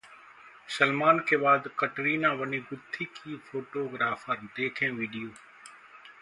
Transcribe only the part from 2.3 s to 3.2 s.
बनी गुत्थी